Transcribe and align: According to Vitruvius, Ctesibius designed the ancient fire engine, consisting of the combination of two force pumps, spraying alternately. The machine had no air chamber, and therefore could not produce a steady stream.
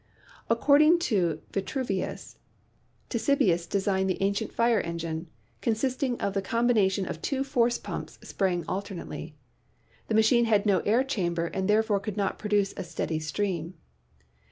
According 0.49 0.97
to 1.13 1.43
Vitruvius, 1.51 2.39
Ctesibius 3.11 3.67
designed 3.69 4.09
the 4.09 4.19
ancient 4.23 4.51
fire 4.51 4.81
engine, 4.81 5.27
consisting 5.61 6.19
of 6.19 6.33
the 6.33 6.41
combination 6.41 7.05
of 7.05 7.21
two 7.21 7.43
force 7.43 7.77
pumps, 7.77 8.17
spraying 8.23 8.65
alternately. 8.67 9.35
The 10.07 10.15
machine 10.15 10.45
had 10.45 10.65
no 10.65 10.79
air 10.87 11.03
chamber, 11.03 11.45
and 11.45 11.67
therefore 11.69 11.99
could 11.99 12.17
not 12.17 12.39
produce 12.39 12.73
a 12.75 12.83
steady 12.83 13.19
stream. 13.19 13.75